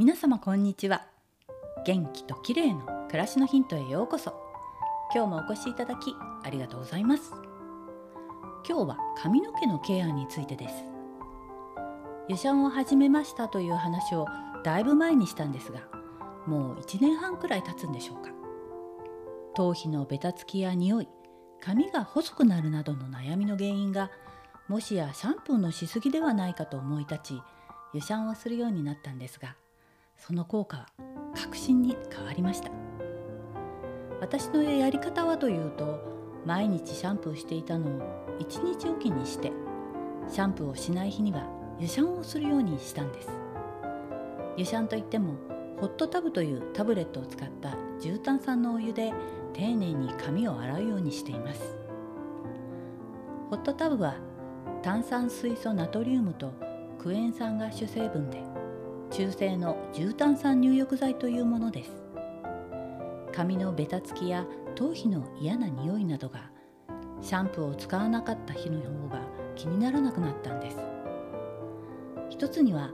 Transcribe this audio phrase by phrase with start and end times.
[0.00, 1.04] 皆様こんにちは。
[1.84, 4.32] 元気と綺麗の暮らしのヒントへようこそ。
[5.14, 7.34] 今日もお越しいただきありがとうございます。
[8.66, 10.74] 今日は髪の毛のケアについてです。
[12.30, 14.24] 湯シャンを始めましたという話を
[14.64, 15.82] だいぶ前にしたんですが
[16.46, 18.30] もう1年半くらい経つんでしょうか。
[19.54, 21.08] 頭皮のベタつきや匂い
[21.60, 24.10] 髪が細くなるなどの悩みの原因が
[24.66, 27.42] もしやシャンプーのしすぎではないかと思い立ち
[27.92, 29.56] 湯シャンをするようになったんですが
[30.20, 30.86] その効果は
[31.34, 32.70] 確信に変わりました。
[34.20, 35.98] 私のやり方はというと
[36.44, 39.50] 毎日シャンプーしていたのを1日おきにして
[40.28, 43.30] シャンプーをしない日には湯シャンをするようにしたんです。
[44.58, 45.34] 湯シャンといっても
[45.80, 49.14] ホットタブというタブレットを使った重炭酸のお湯で
[49.54, 51.62] 丁寧に髪を洗うようにしています。
[53.48, 54.16] ホットタブは
[54.82, 56.52] 炭酸水素ナトリウムと
[56.98, 58.42] クエン酸が主成分で
[59.10, 61.90] 中性の重炭酸入浴剤というものです。
[63.32, 66.50] 髪のベタつきや頭皮の嫌な匂いなどが
[67.20, 69.22] シャンプーを使わなかった日の方が
[69.56, 70.76] 気にならなくなったんです。
[72.28, 72.90] 一つには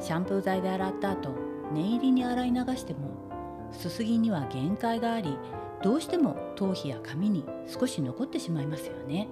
[0.00, 1.30] シャンプー剤で洗った後
[1.72, 5.38] 念入りに洗い流してもすすぎには限界があり
[5.82, 9.28] どうしても頭皮や髪に少し残ってしまいますよね。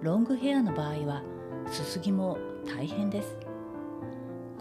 [0.00, 1.22] ロングヘアの場合は
[1.66, 3.51] すすぎも大変です。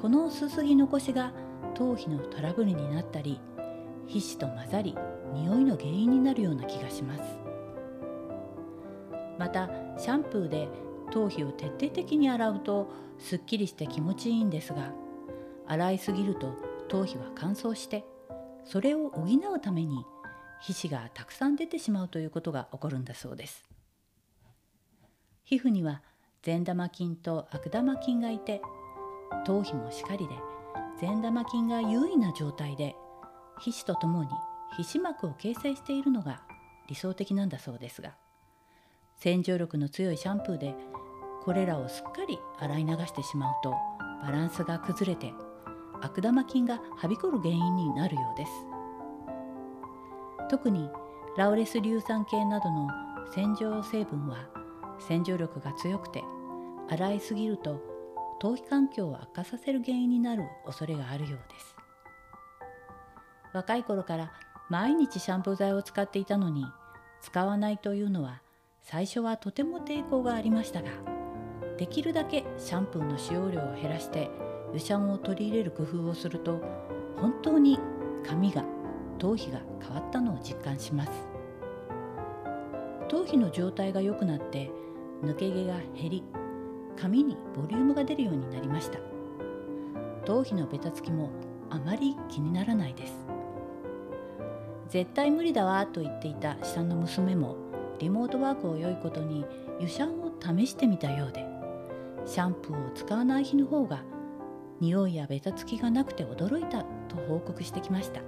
[0.02, 1.32] このすすぎ残しが
[1.76, 3.40] 頭皮のトラブルになったり
[4.08, 4.98] 皮脂と混ざり
[5.32, 7.22] 匂いの原因になるような気がします。
[9.38, 10.68] またシャンプーで
[11.12, 14.92] 頭皮を徹底的に洗うとすっきりして気持ちいいんですが
[15.68, 16.56] 洗いすぎると
[16.88, 18.04] 頭皮は乾燥して
[18.66, 20.04] それを補うために
[20.62, 23.64] 皮脂がたくさん出てしまうということが起こるんだそうです。
[25.44, 26.02] 皮膚には
[26.42, 28.64] 善玉菌と悪玉菌がいて
[29.46, 30.36] 頭皮もしかりで
[31.00, 32.96] 善玉菌が優位な状態で
[33.60, 34.30] 皮脂とともに
[34.78, 36.42] 皮脂膜を形成しているのが
[36.88, 38.16] 理想的なんだそうですが
[39.18, 40.76] 洗浄力の強いシャンプーで
[41.44, 43.74] これらをすっかり洗い流してしまうと
[44.24, 45.34] バランスが崩れて
[46.02, 48.52] 悪玉菌がはびこる原因になるようです。
[50.50, 50.90] 特に
[51.38, 52.90] ラウレス硫酸系などの
[53.34, 54.50] 洗浄成分は
[55.00, 56.24] 洗浄力が強くて
[56.90, 57.82] 洗いすぎると
[58.42, 61.76] 頭皮環境を悪化させる原因になる恐れがあるようです。
[63.54, 64.32] 若い頃から
[64.68, 66.66] 毎日シャンプー剤を使っていたのに
[67.22, 68.42] 使わないというのは
[68.82, 70.90] 最初はとても抵抗がありましたが
[71.78, 74.32] できるだけシャンプーの使用量を減らして
[74.74, 76.62] 湯シャンを取り入れる工夫をすると
[77.18, 77.78] 本当に
[78.26, 78.66] 髪が
[79.20, 81.12] 頭皮が変わったのを実感します。
[83.08, 84.72] 頭皮の状態が良くなって
[85.22, 86.24] 抜け毛が減り
[86.98, 89.00] 髪にボリュームが出るようになりました。
[90.26, 91.32] 頭皮のベタつきも
[91.70, 93.14] あまり気にならないです。
[94.90, 97.56] 絶対無理だわと言っていた下の娘も
[98.00, 99.46] リモートワークを良いことに
[99.80, 101.46] 湯シャンを試してみたようで
[102.26, 104.04] シャンプーを使わない日の方が
[104.80, 108.22] 匂いやベタつきがなくて驚いたと報告してきました。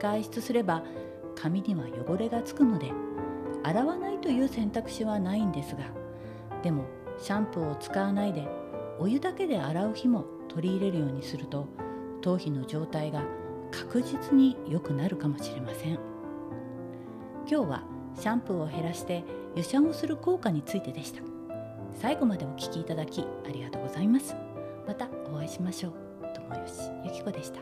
[0.00, 0.82] 外出すれば
[1.36, 2.90] 髪には汚れがつくので
[3.62, 5.99] 洗わないという選択肢はないんですが
[6.62, 6.84] でも
[7.18, 8.48] シャンプーを使わないで
[8.98, 11.66] お湯だけで洗う日も取り入れるようにすると
[12.20, 13.22] 頭皮の状態が
[13.70, 15.98] 確実に良くなるかもしれません。
[17.48, 17.82] 今日は
[18.14, 19.24] シャンプーを減らして
[19.56, 21.22] 湯シャンをする効果についてでした。
[22.00, 24.34] 最後までお聴きいただきありがとうございます。
[24.86, 25.92] またお会いしましょう。
[26.34, 27.60] 友吉ゆき子でした。